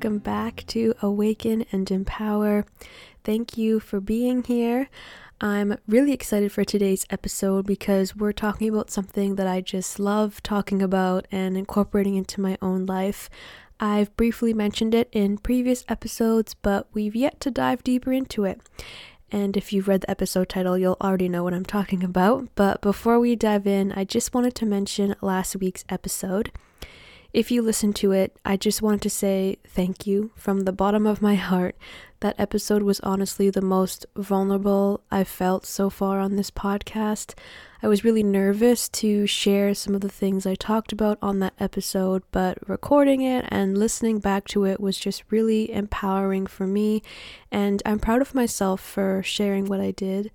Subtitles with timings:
[0.00, 2.64] Welcome back to Awaken and Empower.
[3.22, 4.88] Thank you for being here.
[5.42, 10.42] I'm really excited for today's episode because we're talking about something that I just love
[10.42, 13.28] talking about and incorporating into my own life.
[13.78, 18.62] I've briefly mentioned it in previous episodes, but we've yet to dive deeper into it.
[19.30, 22.48] And if you've read the episode title, you'll already know what I'm talking about.
[22.54, 26.52] But before we dive in, I just wanted to mention last week's episode.
[27.32, 31.06] If you listen to it, I just want to say thank you from the bottom
[31.06, 31.76] of my heart.
[32.18, 37.34] That episode was honestly the most vulnerable I've felt so far on this podcast.
[37.84, 41.54] I was really nervous to share some of the things I talked about on that
[41.60, 47.00] episode, but recording it and listening back to it was just really empowering for me,
[47.52, 50.32] and I'm proud of myself for sharing what I did.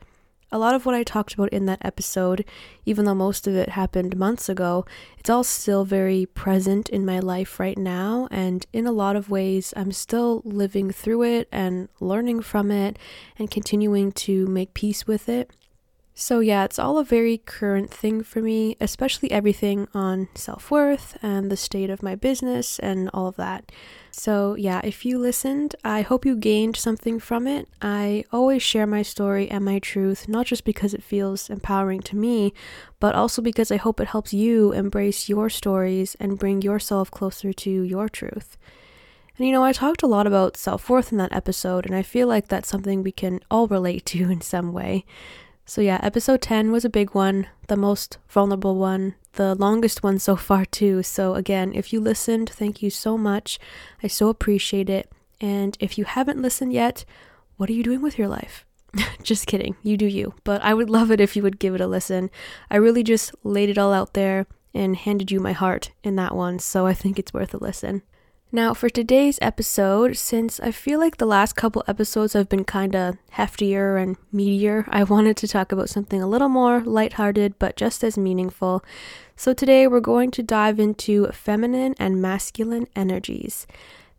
[0.56, 2.46] A lot of what I talked about in that episode,
[2.86, 4.86] even though most of it happened months ago,
[5.18, 8.30] it's all still very present in my life right now.
[8.32, 12.98] And in a lot of ways, I'm still living through it and learning from it
[13.38, 15.52] and continuing to make peace with it.
[16.18, 21.18] So, yeah, it's all a very current thing for me, especially everything on self worth
[21.22, 23.70] and the state of my business and all of that.
[24.12, 27.68] So, yeah, if you listened, I hope you gained something from it.
[27.82, 32.16] I always share my story and my truth, not just because it feels empowering to
[32.16, 32.54] me,
[33.02, 37.52] but also because I hope it helps you embrace your stories and bring yourself closer
[37.52, 38.58] to your truth.
[39.38, 42.04] And you know, I talked a lot about self worth in that episode, and I
[42.04, 45.04] feel like that's something we can all relate to in some way.
[45.68, 50.20] So, yeah, episode 10 was a big one, the most vulnerable one, the longest one
[50.20, 51.02] so far, too.
[51.02, 53.58] So, again, if you listened, thank you so much.
[54.04, 55.12] I so appreciate it.
[55.42, 57.04] And if you haven't listened yet,
[57.58, 58.64] what are you doing with your life?
[59.24, 60.36] just kidding, you do you.
[60.44, 62.30] But I would love it if you would give it a listen.
[62.70, 64.46] I really just laid it all out there
[64.76, 68.04] and handed you my heart in that one, so I think it's worth a listen.
[68.56, 72.96] Now, for today's episode, since I feel like the last couple episodes have been kind
[72.96, 77.76] of heftier and meatier, I wanted to talk about something a little more lighthearted but
[77.76, 78.82] just as meaningful.
[79.36, 83.68] So, today we're going to dive into feminine and masculine energies.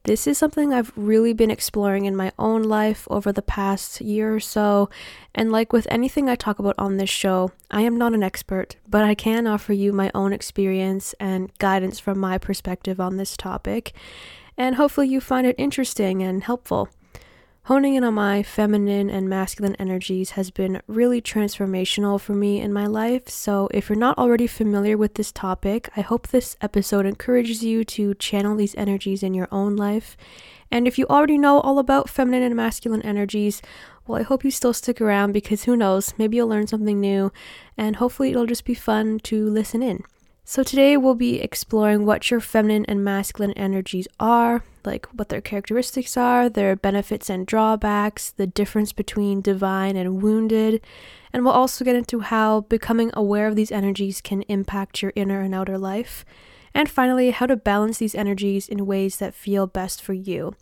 [0.06, 4.33] This is something I've really been exploring in my own life over the past year
[4.33, 4.89] or so.
[5.34, 8.77] And like with anything I talk about on this show, I am not an expert,
[8.89, 13.37] but I can offer you my own experience and guidance from my perspective on this
[13.37, 13.95] topic.
[14.56, 16.89] And hopefully, you find it interesting and helpful.
[17.66, 22.72] Honing in on my feminine and masculine energies has been really transformational for me in
[22.72, 23.28] my life.
[23.28, 27.82] So, if you're not already familiar with this topic, I hope this episode encourages you
[27.87, 30.16] to channel these energies in your own life.
[30.71, 33.60] And if you already know all about feminine and masculine energies,
[34.06, 37.33] well, I hope you still stick around because who knows, maybe you'll learn something new,
[37.77, 40.04] and hopefully, it'll just be fun to listen in.
[40.49, 45.41] So, today we'll be exploring what your feminine and masculine energies are, like what their
[45.41, 50.83] characteristics are, their benefits and drawbacks, the difference between divine and wounded,
[51.33, 55.41] and we'll also get into how becoming aware of these energies can impact your inner
[55.41, 56.25] and outer life,
[56.73, 60.55] and finally, how to balance these energies in ways that feel best for you.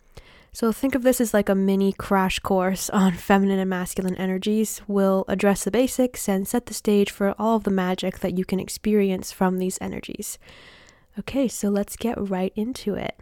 [0.54, 4.80] So think of this as like a mini crash course on feminine and masculine energies.
[4.86, 8.44] We'll address the basics and set the stage for all of the magic that you
[8.44, 10.38] can experience from these energies.
[11.18, 13.18] Okay, so let's get right into it.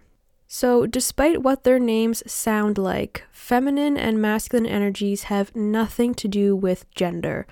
[0.46, 6.54] So, despite what their names sound like, feminine and masculine energies have nothing to do
[6.54, 7.46] with gender.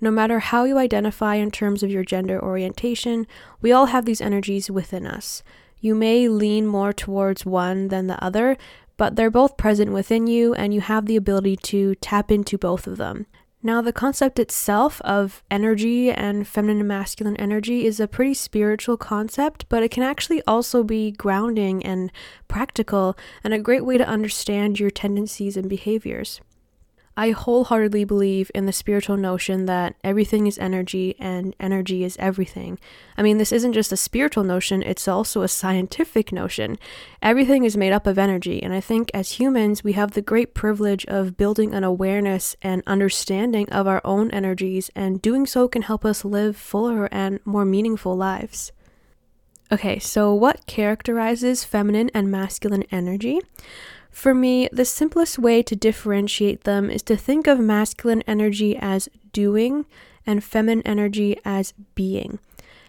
[0.00, 3.26] No matter how you identify in terms of your gender orientation,
[3.60, 5.42] we all have these energies within us.
[5.78, 8.56] You may lean more towards one than the other,
[8.96, 12.86] but they're both present within you, and you have the ability to tap into both
[12.86, 13.26] of them.
[13.62, 18.96] Now, the concept itself of energy and feminine and masculine energy is a pretty spiritual
[18.96, 22.12] concept, but it can actually also be grounding and
[22.46, 26.40] practical and a great way to understand your tendencies and behaviors.
[27.16, 32.78] I wholeheartedly believe in the spiritual notion that everything is energy and energy is everything.
[33.16, 36.78] I mean, this isn't just a spiritual notion, it's also a scientific notion.
[37.22, 40.52] Everything is made up of energy, and I think as humans, we have the great
[40.52, 45.82] privilege of building an awareness and understanding of our own energies, and doing so can
[45.82, 48.72] help us live fuller and more meaningful lives.
[49.72, 53.40] Okay, so what characterizes feminine and masculine energy?
[54.16, 59.10] For me, the simplest way to differentiate them is to think of masculine energy as
[59.30, 59.84] doing
[60.26, 62.38] and feminine energy as being.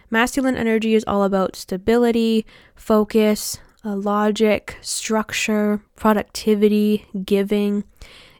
[0.08, 7.84] Masculine energy is all about stability, focus, uh, logic, structure, productivity, giving.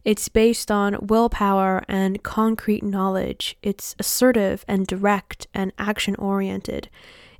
[0.03, 3.59] It's based on willpower and concrete knowledge.
[3.63, 6.89] It's assertive and direct and action oriented.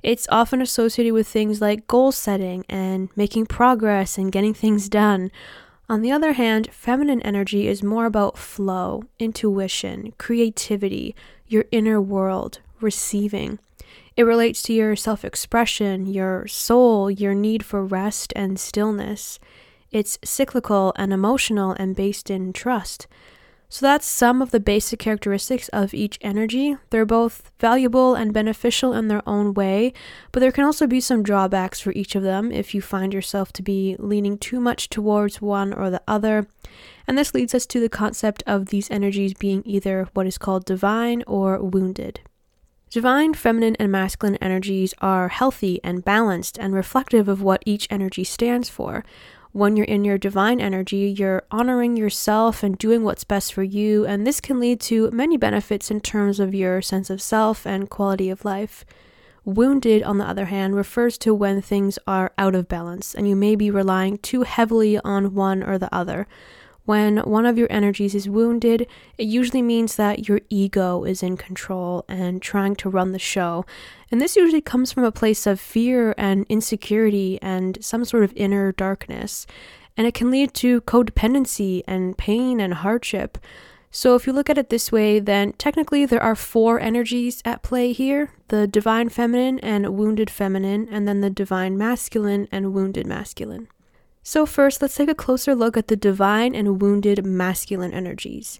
[0.01, 5.31] It's often associated with things like goal setting and making progress and getting things done.
[5.89, 11.15] On the other hand, feminine energy is more about flow, intuition, creativity,
[11.47, 13.59] your inner world, receiving.
[14.15, 19.39] It relates to your self expression, your soul, your need for rest and stillness.
[19.91, 23.07] It's cyclical and emotional and based in trust.
[23.71, 26.75] So that's some of the basic characteristics of each energy.
[26.89, 29.93] They're both valuable and beneficial in their own way,
[30.31, 33.53] but there can also be some drawbacks for each of them if you find yourself
[33.53, 36.47] to be leaning too much towards one or the other.
[37.07, 40.65] And this leads us to the concept of these energies being either what is called
[40.65, 42.21] divine or wounded.
[42.89, 48.23] Divine feminine and masculine energies are healthy and balanced and reflective of what each energy
[48.23, 49.05] stands for,
[49.59, 54.05] when you're in your divine energy, you're honoring yourself and doing what's best for you,
[54.05, 57.89] and this can lead to many benefits in terms of your sense of self and
[57.89, 58.85] quality of life.
[59.43, 63.35] Wounded, on the other hand, refers to when things are out of balance and you
[63.35, 66.27] may be relying too heavily on one or the other.
[66.89, 71.37] When one of your energies is wounded, it usually means that your ego is in
[71.37, 73.63] control and trying to run the show.
[74.09, 78.33] And this usually comes from a place of fear and insecurity and some sort of
[78.35, 79.45] inner darkness.
[79.97, 83.37] And it can lead to codependency and pain and hardship.
[83.91, 87.61] So, if you look at it this way, then technically there are four energies at
[87.61, 93.05] play here the divine feminine and wounded feminine, and then the divine masculine and wounded
[93.05, 93.67] masculine.
[94.31, 98.59] So, first, let's take a closer look at the divine and wounded masculine energies.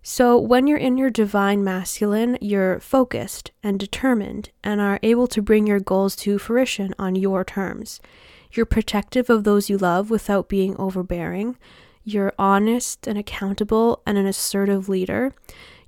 [0.00, 5.42] So, when you're in your divine masculine, you're focused and determined and are able to
[5.42, 8.00] bring your goals to fruition on your terms.
[8.52, 11.56] You're protective of those you love without being overbearing.
[12.04, 15.34] You're honest and accountable and an assertive leader.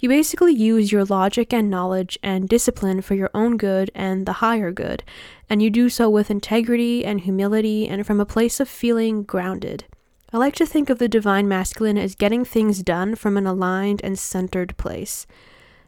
[0.00, 4.32] You basically use your logic and knowledge and discipline for your own good and the
[4.34, 5.04] higher good,
[5.50, 9.84] and you do so with integrity and humility and from a place of feeling grounded.
[10.32, 14.00] I like to think of the divine masculine as getting things done from an aligned
[14.02, 15.26] and centered place.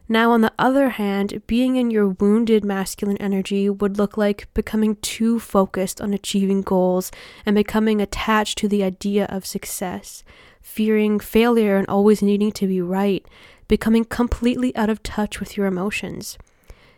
[0.07, 4.97] Now, on the other hand, being in your wounded masculine energy would look like becoming
[4.97, 7.11] too focused on achieving goals
[7.47, 10.23] and becoming attached to the idea of success,
[10.61, 13.25] fearing failure and always needing to be right,
[13.73, 16.37] becoming completely out of touch with your emotions.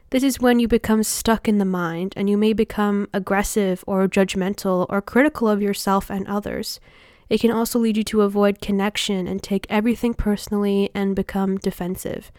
[0.09, 4.09] This is when you become stuck in the mind and you may become aggressive or
[4.09, 6.81] judgmental or critical of yourself and others.
[7.29, 12.29] It can also lead you to avoid connection and take everything personally and become defensive.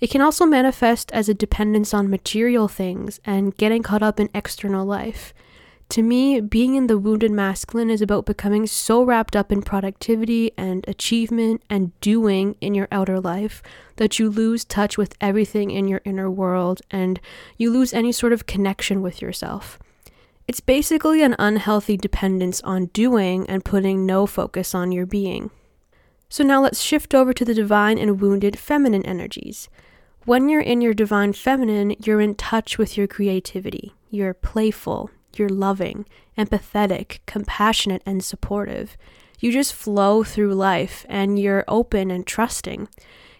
[0.00, 4.30] It can also manifest as a dependence on material things and getting caught up in
[4.34, 5.34] external life.
[5.90, 10.50] To me, being in the wounded masculine is about becoming so wrapped up in productivity
[10.56, 13.62] and achievement and doing in your outer life
[13.96, 17.20] that you lose touch with everything in your inner world and
[17.58, 19.78] you lose any sort of connection with yourself.
[20.48, 25.50] It's basically an unhealthy dependence on doing and putting no focus on your being.
[26.28, 29.68] So now let's shift over to the divine and wounded feminine energies.
[30.24, 33.94] When you're in your divine feminine, you're in touch with your creativity.
[34.10, 38.96] You're playful, you're loving, empathetic, compassionate, and supportive.
[39.40, 42.88] You just flow through life and you're open and trusting.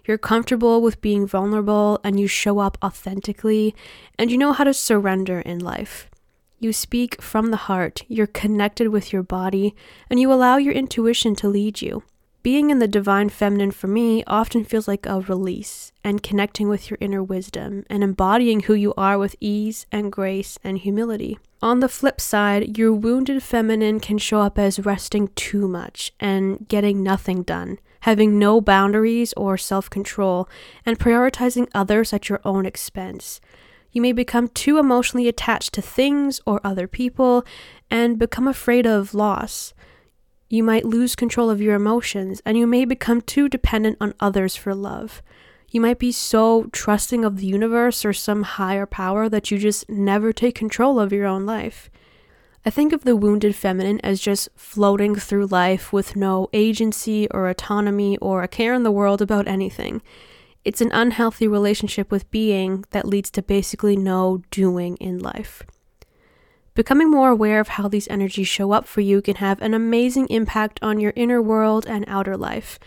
[0.06, 3.74] You're comfortable with being vulnerable and you show up authentically
[4.18, 6.10] and you know how to surrender in life.
[6.58, 9.74] You speak from the heart, you're connected with your body,
[10.08, 12.02] and you allow your intuition to lead you.
[12.44, 16.90] Being in the divine feminine for me often feels like a release and connecting with
[16.90, 21.38] your inner wisdom and embodying who you are with ease and grace and humility.
[21.62, 26.68] On the flip side, your wounded feminine can show up as resting too much and
[26.68, 30.46] getting nothing done, having no boundaries or self control,
[30.84, 33.40] and prioritizing others at your own expense.
[33.90, 37.42] You may become too emotionally attached to things or other people
[37.90, 39.72] and become afraid of loss.
[40.54, 44.54] You might lose control of your emotions, and you may become too dependent on others
[44.54, 45.20] for love.
[45.72, 49.88] You might be so trusting of the universe or some higher power that you just
[49.88, 51.90] never take control of your own life.
[52.64, 57.48] I think of the wounded feminine as just floating through life with no agency or
[57.48, 60.02] autonomy or a care in the world about anything.
[60.64, 65.64] It's an unhealthy relationship with being that leads to basically no doing in life.
[66.74, 70.26] Becoming more aware of how these energies show up for you can have an amazing
[70.26, 72.80] impact on your inner world and outer life.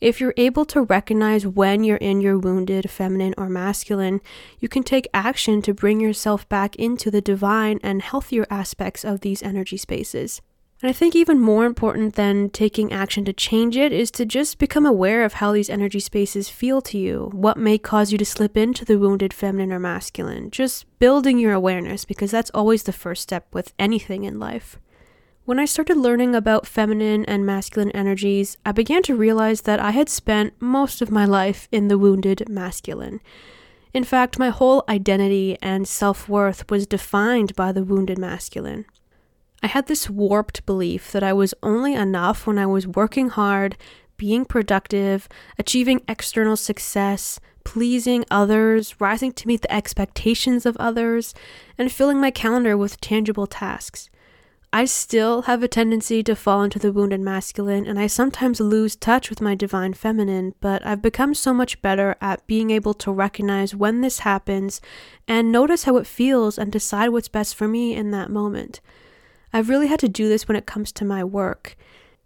[0.00, 4.22] If you're able to recognize when you're in your wounded, feminine, or masculine,
[4.60, 9.20] you can take action to bring yourself back into the divine and healthier aspects of
[9.20, 10.40] these energy spaces.
[10.84, 14.58] And I think even more important than taking action to change it is to just
[14.58, 18.24] become aware of how these energy spaces feel to you, what may cause you to
[18.26, 20.50] slip into the wounded feminine or masculine.
[20.50, 24.78] Just building your awareness because that's always the first step with anything in life.
[25.46, 29.92] When I started learning about feminine and masculine energies, I began to realize that I
[29.92, 33.22] had spent most of my life in the wounded masculine.
[33.94, 38.84] In fact, my whole identity and self worth was defined by the wounded masculine.
[39.64, 43.78] I had this warped belief that I was only enough when I was working hard,
[44.18, 45.26] being productive,
[45.58, 51.32] achieving external success, pleasing others, rising to meet the expectations of others,
[51.78, 54.10] and filling my calendar with tangible tasks.
[54.70, 58.94] I still have a tendency to fall into the wounded masculine, and I sometimes lose
[58.94, 63.10] touch with my divine feminine, but I've become so much better at being able to
[63.10, 64.82] recognize when this happens
[65.26, 68.82] and notice how it feels and decide what's best for me in that moment.
[69.54, 71.76] I've really had to do this when it comes to my work.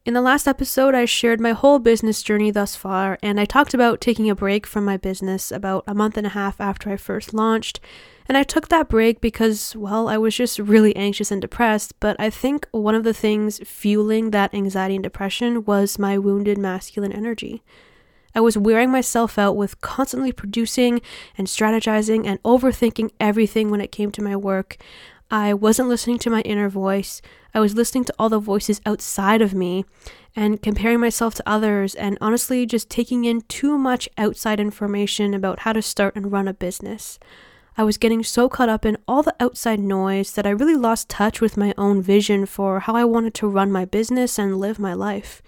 [0.06, 3.75] In the last episode, I shared my whole business journey thus far, and I talked
[3.75, 6.97] about taking a break from my business about a month and a half after I
[6.97, 7.80] first launched.
[8.26, 11.92] And I took that break because, well, I was just really anxious and depressed.
[12.00, 16.56] But I think one of the things fueling that anxiety and depression was my wounded
[16.56, 17.62] masculine energy.
[18.35, 21.02] I was wearing myself out with constantly producing
[21.37, 24.78] and strategizing and overthinking everything when it came to my work.
[25.30, 27.20] I wasn't listening to my inner voice.
[27.52, 29.85] I was listening to all the voices outside of me
[30.35, 35.61] and comparing myself to others, and honestly, just taking in too much outside information about
[35.61, 37.18] how to start and run a business.
[37.76, 41.08] I was getting so caught up in all the outside noise that I really lost
[41.08, 44.78] touch with my own vision for how I wanted to run my business and live
[44.78, 45.42] my life.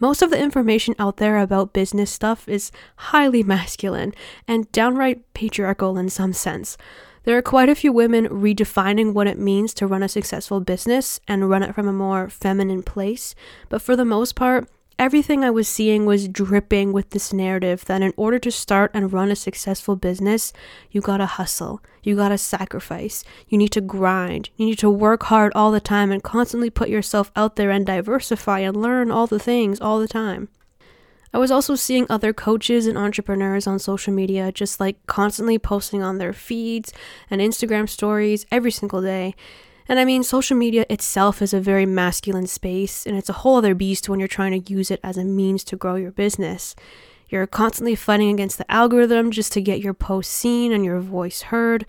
[0.00, 4.12] Most of the information out there about business stuff is highly masculine
[4.46, 6.76] and downright patriarchal in some sense.
[7.24, 11.20] There are quite a few women redefining what it means to run a successful business
[11.26, 13.34] and run it from a more feminine place,
[13.68, 18.00] but for the most part, Everything I was seeing was dripping with this narrative that
[18.00, 20.52] in order to start and run a successful business,
[20.92, 25.52] you gotta hustle, you gotta sacrifice, you need to grind, you need to work hard
[25.56, 29.40] all the time and constantly put yourself out there and diversify and learn all the
[29.40, 30.48] things all the time.
[31.34, 36.00] I was also seeing other coaches and entrepreneurs on social media just like constantly posting
[36.00, 36.92] on their feeds
[37.28, 39.34] and Instagram stories every single day.
[39.88, 43.56] And I mean, social media itself is a very masculine space, and it's a whole
[43.56, 46.76] other beast when you're trying to use it as a means to grow your business.
[47.28, 51.42] You're constantly fighting against the algorithm just to get your post seen and your voice
[51.42, 51.84] heard.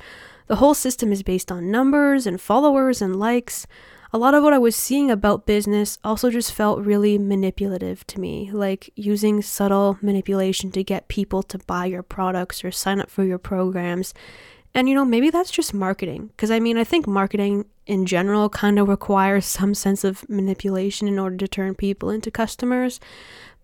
[0.47, 3.67] The whole system is based on numbers and followers and likes.
[4.15, 8.17] A lot of what I was seeing about business also just felt really manipulative to
[8.17, 13.09] me, like using subtle manipulation to get people to buy your products or sign up
[13.09, 14.13] for your programs.
[14.73, 16.27] And you know, maybe that's just marketing.
[16.27, 21.09] Because I mean, I think marketing in general kind of requires some sense of manipulation
[21.09, 23.01] in order to turn people into customers.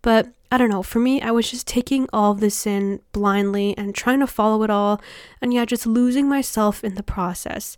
[0.01, 3.95] But I don't know, for me, I was just taking all this in blindly and
[3.95, 4.99] trying to follow it all,
[5.39, 7.77] and yeah, just losing myself in the process.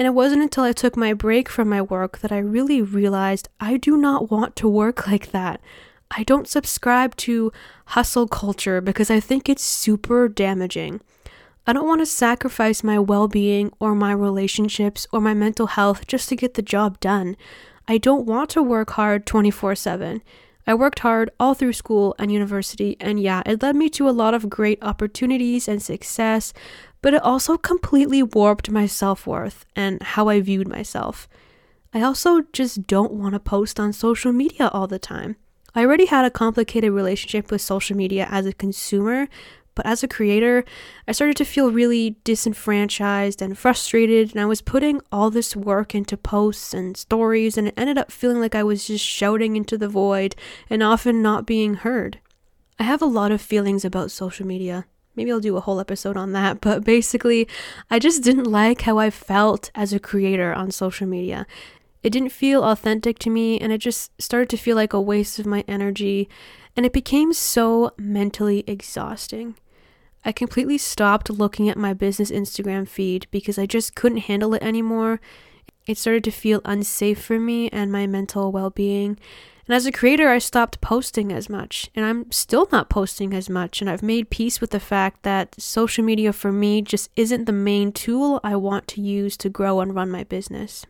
[0.00, 3.50] And it wasn't until I took my break from my work that I really realized
[3.60, 5.60] I do not want to work like that.
[6.10, 7.52] I don't subscribe to
[7.84, 11.02] hustle culture because I think it's super damaging.
[11.66, 16.06] I don't want to sacrifice my well being or my relationships or my mental health
[16.06, 17.36] just to get the job done.
[17.86, 20.22] I don't want to work hard 24 7.
[20.66, 24.10] I worked hard all through school and university, and yeah, it led me to a
[24.10, 26.52] lot of great opportunities and success,
[27.02, 31.28] but it also completely warped my self worth and how I viewed myself.
[31.92, 35.36] I also just don't want to post on social media all the time.
[35.74, 39.28] I already had a complicated relationship with social media as a consumer,
[39.74, 40.64] but as a creator,
[41.06, 45.94] I started to feel really disenfranchised and frustrated, and I was putting all this work
[45.94, 49.78] into posts and stories, and it ended up feeling like I was just shouting into
[49.78, 50.34] the void
[50.68, 52.18] and often not being heard.
[52.78, 54.86] I have a lot of feelings about social media.
[55.16, 57.48] Maybe I'll do a whole episode on that, but basically,
[57.90, 61.46] I just didn't like how I felt as a creator on social media.
[62.02, 65.38] It didn't feel authentic to me, and it just started to feel like a waste
[65.38, 66.28] of my energy,
[66.76, 69.56] and it became so mentally exhausting.
[70.24, 74.62] I completely stopped looking at my business Instagram feed because I just couldn't handle it
[74.62, 75.20] anymore.
[75.86, 79.18] It started to feel unsafe for me and my mental well being.
[79.66, 83.48] And as a creator, I stopped posting as much, and I'm still not posting as
[83.48, 83.80] much.
[83.80, 87.52] And I've made peace with the fact that social media for me just isn't the
[87.52, 90.86] main tool I want to use to grow and run my business.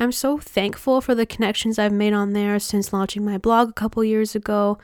[0.00, 3.74] I'm so thankful for the connections I've made on there since launching my blog a
[3.74, 4.78] couple years ago.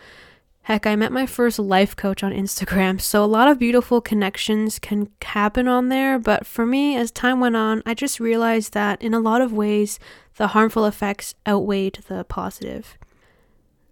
[0.61, 4.79] Heck, I met my first life coach on Instagram, so a lot of beautiful connections
[4.79, 6.19] can happen on there.
[6.19, 9.55] But for me, as time went on, I just realized that in a lot of
[9.55, 9.99] ways,
[10.37, 12.99] the harmful effects outweighed the positive.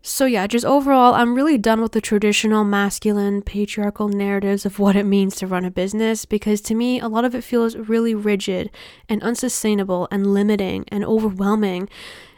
[0.06, 4.96] So, yeah, just overall, I'm really done with the traditional masculine patriarchal narratives of what
[4.96, 8.14] it means to run a business because to me, a lot of it feels really
[8.14, 8.70] rigid
[9.08, 11.88] and unsustainable and limiting and overwhelming.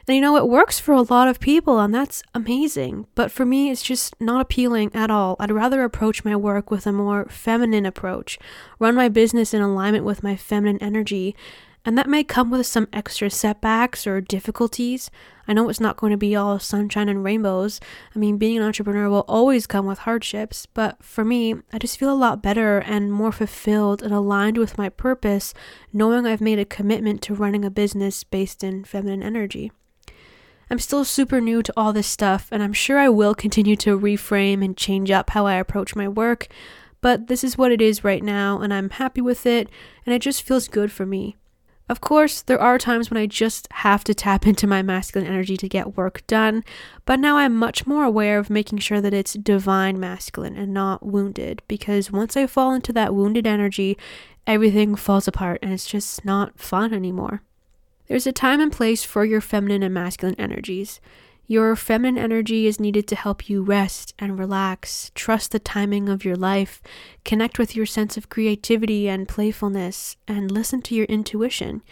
[0.07, 3.09] And you know, it works for a lot of people, and that's amazing.
[3.17, 5.35] But for me, it's just not appealing at all.
[5.41, 8.39] I'd rather approach my work with a more feminine approach,
[8.79, 11.35] run my business in alignment with my feminine energy.
[11.85, 15.11] And that may come with some extra setbacks or difficulties.
[15.49, 17.81] I know it's not going to be all sunshine and rainbows.
[18.15, 21.99] I mean, being an entrepreneur will always come with hardships, but for me, I just
[21.99, 25.55] feel a lot better and more fulfilled and aligned with my purpose,
[25.93, 29.73] knowing I've made a commitment to running a business based in feminine energy.
[30.69, 33.99] I'm still super new to all this stuff, and I'm sure I will continue to
[33.99, 36.49] reframe and change up how I approach my work,
[37.01, 39.69] but this is what it is right now, and I'm happy with it,
[40.05, 41.37] and it just feels good for me.
[41.89, 45.57] Of course, there are times when I just have to tap into my masculine energy
[45.57, 46.65] to get work done,
[47.05, 51.05] but now I'm much more aware of making sure that it's divine masculine and not
[51.05, 53.97] wounded, because once I fall into that wounded energy,
[54.47, 57.43] everything falls apart and it's just not fun anymore.
[58.09, 61.01] There's a time and place for your feminine and masculine energies.
[61.49, 66.25] Your feminine energy is needed to help you rest and relax, trust the timing of
[66.25, 66.83] your life,
[67.25, 71.83] connect with your sense of creativity and playfulness, and listen to your intuition.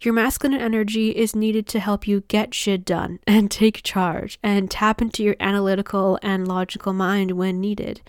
[0.00, 4.70] Your masculine energy is needed to help you get shit done and take charge and
[4.70, 8.00] tap into your analytical and logical mind when needed.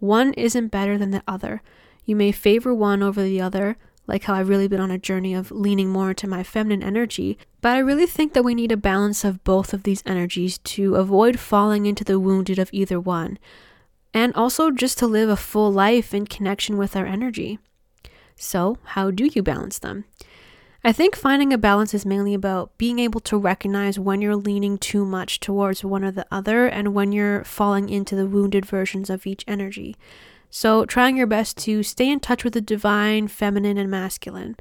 [0.00, 1.62] One isn't better than the other.
[2.04, 3.76] You may favor one over the other,
[4.06, 7.38] like how I've really been on a journey of leaning more into my feminine energy.
[7.60, 10.96] But I really think that we need a balance of both of these energies to
[10.96, 13.38] avoid falling into the wounded of either one,
[14.12, 17.58] and also just to live a full life in connection with our energy.
[18.36, 20.04] So, how do you balance them?
[20.86, 24.76] I think finding a balance is mainly about being able to recognize when you're leaning
[24.76, 29.08] too much towards one or the other and when you're falling into the wounded versions
[29.08, 29.96] of each energy.
[30.56, 34.54] So, trying your best to stay in touch with the divine, feminine, and masculine.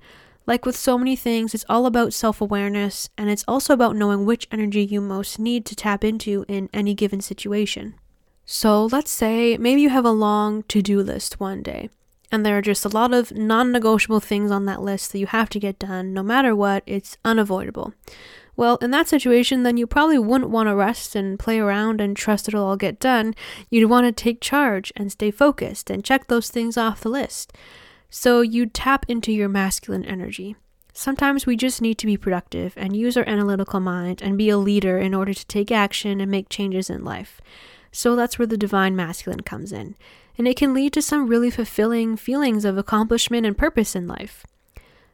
[0.48, 4.26] Like with so many things, it's all about self awareness, and it's also about knowing
[4.26, 7.94] which energy you most need to tap into in any given situation.
[8.44, 11.92] So, let's say maybe you have a long to do list one day,
[12.32, 15.28] and there are just a lot of non negotiable things on that list that you
[15.28, 16.12] have to get done.
[16.12, 17.94] No matter what, it's unavoidable.
[18.56, 22.16] Well, in that situation, then you probably wouldn't want to rest and play around and
[22.16, 23.34] trust it'll all get done.
[23.70, 27.54] You'd want to take charge and stay focused and check those things off the list.
[28.10, 30.56] So you'd tap into your masculine energy.
[30.94, 34.58] Sometimes we just need to be productive and use our analytical mind and be a
[34.58, 37.42] leader in order to take action and make changes in life.
[37.92, 39.96] So that's where the divine masculine comes in.
[40.38, 44.46] And it can lead to some really fulfilling feelings of accomplishment and purpose in life.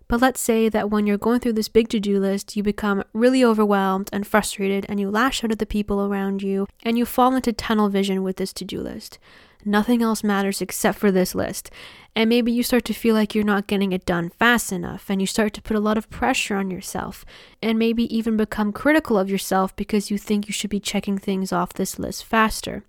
[0.10, 3.04] But let's say that when you're going through this big to do list, you become
[3.13, 7.06] really overwhelmed and frustrated and you lash out at the people around you and you
[7.06, 9.19] fall into tunnel vision with this to do list.
[9.63, 11.69] Nothing else matters except for this list.
[12.15, 15.22] And maybe you start to feel like you're not getting it done fast enough and
[15.22, 17.24] you start to put a lot of pressure on yourself
[17.62, 21.54] and maybe even become critical of yourself because you think you should be checking things
[21.54, 22.84] off this list faster.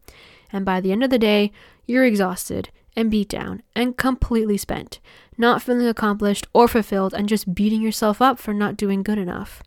[0.51, 1.53] And by the end of the day,
[1.87, 5.01] you're exhausted and beat down and completely spent,
[5.41, 9.63] not feeling accomplished or fulfilled and just beating yourself up for not doing good enough.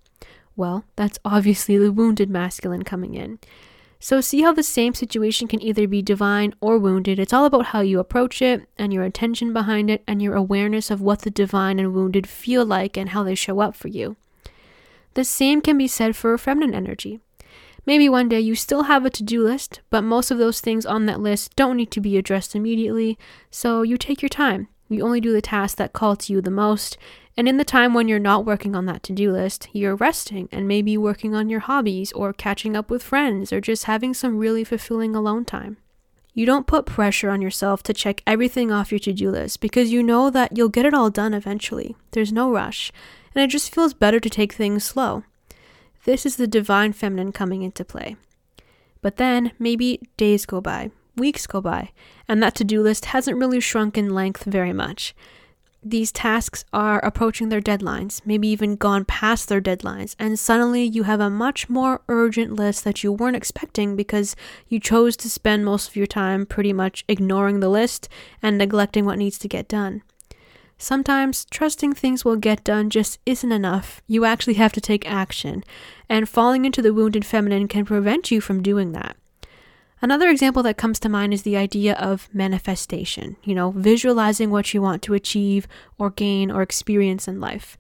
[0.55, 3.39] Well, that's obviously the wounded masculine coming in.
[3.99, 7.19] So, see how the same situation can either be divine or wounded.
[7.19, 10.91] It's all about how you approach it and your intention behind it and your awareness
[10.91, 14.17] of what the divine and wounded feel like and how they show up for you.
[15.13, 17.21] The same can be said for a feminine energy.
[17.85, 20.85] Maybe one day you still have a to do list, but most of those things
[20.85, 23.17] on that list don't need to be addressed immediately,
[23.51, 24.67] so you take your time.
[24.93, 26.97] You only do the tasks that call to you the most,
[27.35, 30.47] and in the time when you're not working on that to do list, you're resting
[30.51, 34.37] and maybe working on your hobbies or catching up with friends or just having some
[34.37, 35.77] really fulfilling alone time.
[36.35, 39.91] You don't put pressure on yourself to check everything off your to do list because
[39.91, 41.95] you know that you'll get it all done eventually.
[42.11, 42.91] There's no rush,
[43.33, 45.23] and it just feels better to take things slow.
[46.05, 48.15] This is the divine feminine coming into play.
[49.01, 51.91] But then maybe days go by, weeks go by,
[52.27, 55.15] and that to do list hasn't really shrunk in length very much.
[55.85, 61.03] These tasks are approaching their deadlines, maybe even gone past their deadlines, and suddenly you
[61.03, 64.35] have a much more urgent list that you weren't expecting because
[64.69, 68.07] you chose to spend most of your time pretty much ignoring the list
[68.41, 70.03] and neglecting what needs to get done.
[70.77, 74.01] Sometimes trusting things will get done just isn't enough.
[74.07, 75.65] You actually have to take action,
[76.07, 79.17] and falling into the wounded feminine can prevent you from doing that.
[80.03, 84.73] Another example that comes to mind is the idea of manifestation, you know, visualizing what
[84.73, 85.65] you want to achieve
[85.97, 87.77] or gain or experience in life.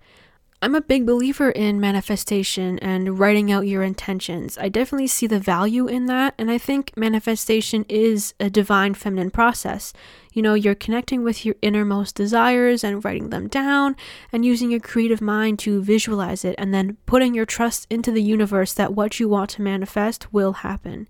[0.61, 4.57] I'm a big believer in manifestation and writing out your intentions.
[4.57, 9.29] I definitely see the value in that, and I think manifestation is a divine feminine
[9.29, 9.91] process.
[10.31, 13.97] You know, you're connecting with your innermost desires and writing them down
[14.31, 18.23] and using your creative mind to visualize it and then putting your trust into the
[18.23, 21.09] universe that what you want to manifest will happen.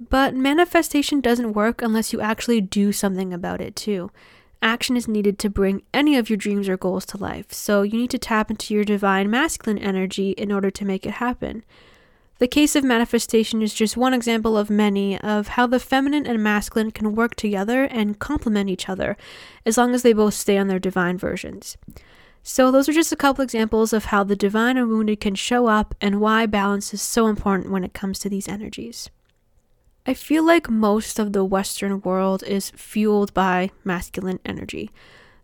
[0.00, 4.10] But manifestation doesn't work unless you actually do something about it too.
[4.62, 7.98] Action is needed to bring any of your dreams or goals to life, so you
[7.98, 11.64] need to tap into your divine masculine energy in order to make it happen.
[12.38, 16.42] The case of manifestation is just one example of many of how the feminine and
[16.42, 19.16] masculine can work together and complement each other,
[19.66, 21.76] as long as they both stay on their divine versions.
[22.44, 25.66] So, those are just a couple examples of how the divine and wounded can show
[25.66, 29.10] up and why balance is so important when it comes to these energies.
[30.08, 34.90] I feel like most of the Western world is fueled by masculine energy.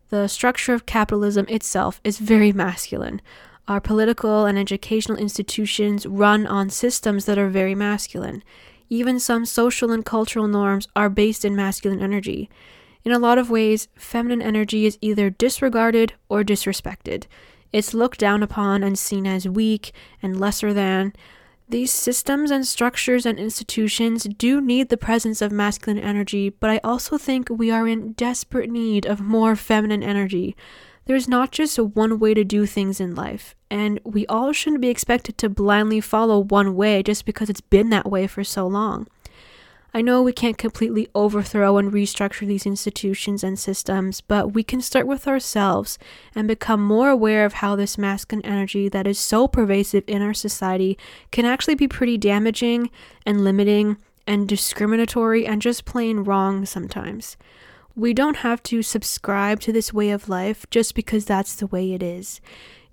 [0.08, 3.20] The structure of capitalism itself is very masculine.
[3.68, 8.42] Our political and educational institutions run on systems that are very masculine.
[8.88, 12.48] Even some social and cultural norms are based in masculine energy.
[13.04, 17.24] In a lot of ways, feminine energy is either disregarded or disrespected.
[17.70, 21.12] It's looked down upon and seen as weak and lesser than.
[21.66, 26.80] These systems and structures and institutions do need the presence of masculine energy, but I
[26.84, 30.54] also think we are in desperate need of more feminine energy.
[31.06, 34.88] There's not just one way to do things in life, and we all shouldn't be
[34.88, 39.06] expected to blindly follow one way just because it's been that way for so long.
[39.96, 44.80] I know we can't completely overthrow and restructure these institutions and systems, but we can
[44.80, 46.00] start with ourselves
[46.34, 50.34] and become more aware of how this masculine energy that is so pervasive in our
[50.34, 50.98] society
[51.30, 52.90] can actually be pretty damaging
[53.24, 57.36] and limiting and discriminatory and just plain wrong sometimes.
[57.94, 61.92] We don't have to subscribe to this way of life just because that's the way
[61.92, 62.40] it is.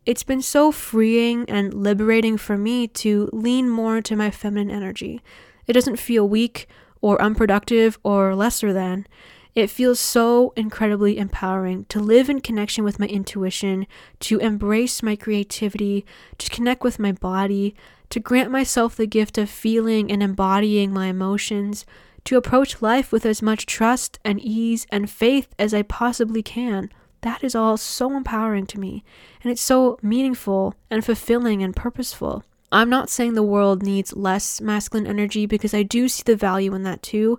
[0.05, 5.23] It's been so freeing and liberating for me to lean more into my feminine energy.
[5.65, 6.67] It doesn't feel weak
[7.01, 9.05] or unproductive or lesser than.
[9.53, 13.85] It feels so incredibly empowering to live in connection with my intuition,
[14.21, 16.05] to embrace my creativity,
[16.37, 17.75] to connect with my body,
[18.11, 21.85] to grant myself the gift of feeling and embodying my emotions,
[22.23, 26.89] to approach life with as much trust and ease and faith as I possibly can.
[27.21, 29.03] That is all so empowering to me,
[29.43, 32.43] and it's so meaningful and fulfilling and purposeful.
[32.71, 36.73] I'm not saying the world needs less masculine energy because I do see the value
[36.73, 37.37] in that too.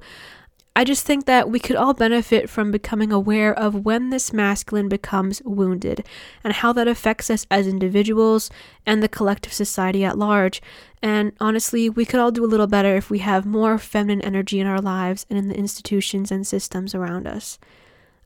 [0.75, 4.89] I just think that we could all benefit from becoming aware of when this masculine
[4.89, 6.07] becomes wounded
[6.43, 8.51] and how that affects us as individuals
[8.87, 10.63] and the collective society at large.
[11.03, 14.61] And honestly, we could all do a little better if we have more feminine energy
[14.61, 17.59] in our lives and in the institutions and systems around us.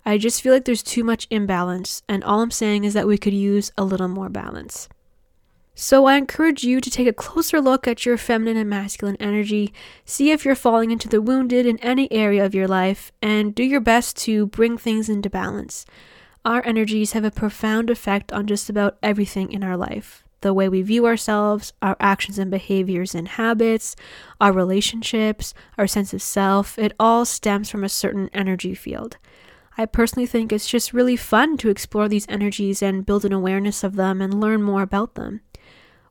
[0.04, 3.18] I just feel like there's too much imbalance, and all I'm saying is that we
[3.18, 4.88] could use a little more balance.
[5.78, 9.74] So I encourage you to take a closer look at your feminine and masculine energy,
[10.06, 13.62] see if you're falling into the wounded in any area of your life, and do
[13.62, 15.84] your best to bring things into balance.
[16.46, 20.68] Our energies have a profound effect on just about everything in our life the way
[20.68, 23.96] we view ourselves, our actions and behaviors and habits,
[24.40, 26.78] our relationships, our sense of self.
[26.78, 29.16] It all stems from a certain energy field.
[29.76, 33.84] I personally think it's just really fun to explore these energies and build an awareness
[33.84, 35.42] of them and learn more about them.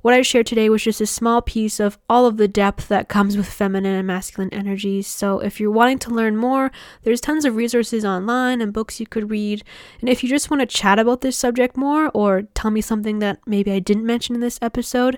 [0.06, 3.10] What I shared today was just a small piece of all of the depth that
[3.10, 5.08] comes with feminine and masculine energies.
[5.08, 9.08] So, if you're wanting to learn more, there's tons of resources online and books you
[9.08, 9.64] could read.
[10.02, 13.18] And if you just want to chat about this subject more or tell me something
[13.18, 15.18] that maybe I didn't mention in this episode,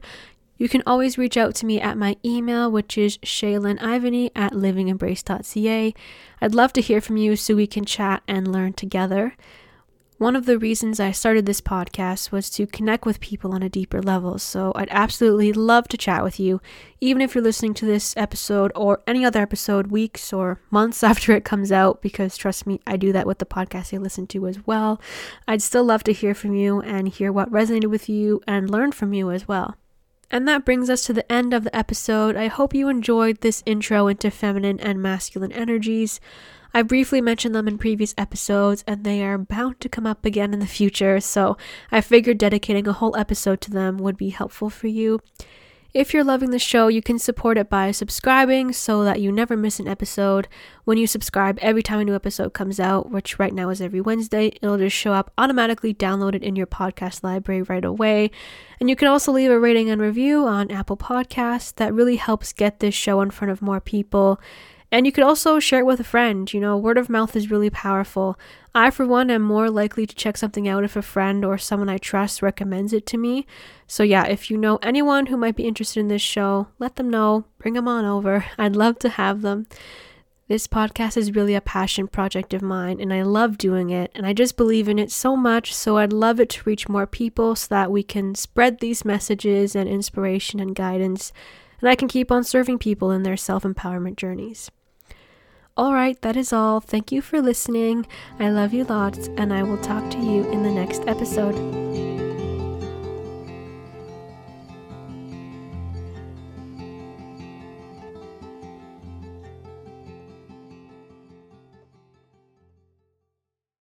[0.58, 5.93] you can always reach out to me at my email, which is shaylinivany at livingembrace.ca.
[6.39, 9.36] I'd love to hear from you so we can chat and learn together.
[10.17, 13.69] One of the reasons I started this podcast was to connect with people on a
[13.69, 16.60] deeper level, so I'd absolutely love to chat with you,
[16.99, 21.34] even if you're listening to this episode or any other episode weeks or months after
[21.34, 24.47] it comes out, because trust me, I do that with the podcast I listen to
[24.47, 24.99] as well.
[25.47, 28.93] I'd still love to hear from you and hear what resonated with you and learn
[28.93, 29.75] from you as well.
[30.32, 32.36] And that brings us to the end of the episode.
[32.36, 36.19] I hope you enjoyed this intro into feminine and masculine energies.
[36.73, 40.53] I briefly mentioned them in previous episodes, and they are bound to come up again
[40.53, 41.58] in the future, so
[41.91, 45.19] I figured dedicating a whole episode to them would be helpful for you.
[45.93, 49.58] If you're loving the show, you can support it by subscribing so that you never
[49.58, 50.47] miss an episode.
[50.84, 54.01] When you subscribe, every time a new episode comes out, which right now is every
[54.01, 58.30] Wednesday, it'll just show up automatically downloaded in your podcast library right away.
[58.80, 61.73] And you can also leave a rating and review on Apple Podcasts.
[61.75, 64.39] That really helps get this show in front of more people.
[64.91, 66.52] And you could also share it with a friend.
[66.52, 68.39] You know, word of mouth is really powerful.
[68.73, 71.89] I, for one, am more likely to check something out if a friend or someone
[71.89, 73.45] I trust recommends it to me.
[73.86, 77.10] So, yeah, if you know anyone who might be interested in this show, let them
[77.10, 77.45] know.
[77.58, 78.45] Bring them on over.
[78.58, 79.67] I'd love to have them.
[80.47, 84.26] This podcast is really a passion project of mine, and I love doing it, and
[84.26, 85.73] I just believe in it so much.
[85.73, 89.76] So, I'd love it to reach more people so that we can spread these messages
[89.76, 91.34] and inspiration and guidance,
[91.82, 94.71] and I can keep on serving people in their self empowerment journeys.
[95.78, 96.80] All right, that is all.
[96.80, 98.08] Thank you for listening.
[98.40, 101.56] I love you lots, and I will talk to you in the next episode.